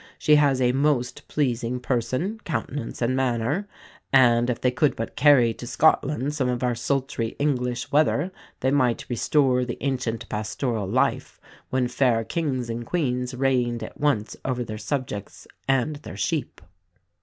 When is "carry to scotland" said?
5.15-6.33